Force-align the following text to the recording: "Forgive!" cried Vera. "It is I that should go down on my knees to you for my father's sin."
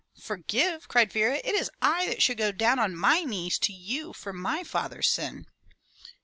"Forgive!" 0.19 0.87
cried 0.87 1.13
Vera. 1.13 1.39
"It 1.43 1.53
is 1.53 1.69
I 1.79 2.07
that 2.07 2.23
should 2.23 2.39
go 2.39 2.51
down 2.51 2.79
on 2.79 2.95
my 2.95 3.21
knees 3.23 3.59
to 3.59 3.71
you 3.71 4.13
for 4.13 4.33
my 4.33 4.63
father's 4.63 5.07
sin." 5.07 5.45